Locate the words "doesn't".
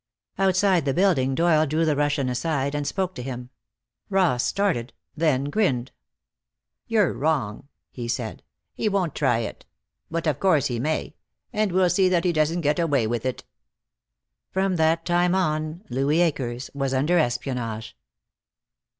12.33-12.61